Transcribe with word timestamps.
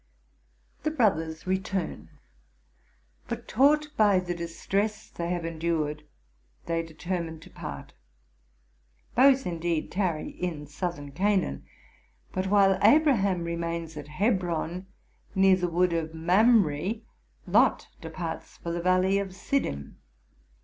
The 0.81 0.89
brothers 0.89 1.45
return; 1.45 2.09
but, 3.27 3.47
taught 3.47 3.89
by 3.97 4.19
the 4.19 4.33
distress 4.33 5.07
they 5.11 5.29
have 5.29 5.45
endured, 5.45 6.05
they 6.65 6.81
determine 6.81 7.39
to 7.41 7.51
part. 7.51 7.93
Both, 9.13 9.45
indeed, 9.45 9.91
tarry 9.91 10.29
in 10.29 10.65
Southern 10.65 11.11
Canaan; 11.11 11.65
but 12.31 12.47
while 12.47 12.79
Abraham 12.81 13.43
remains 13.43 13.95
at 13.95 14.07
Hebron, 14.07 14.87
near 15.35 15.55
the 15.55 15.69
wood 15.69 15.93
of 15.93 16.15
Mamre, 16.15 17.01
Lot 17.45 17.87
departs 18.01 18.57
for 18.57 18.71
the 18.71 18.81
valley 18.81 19.19
of 19.19 19.35
Siddim. 19.35 19.97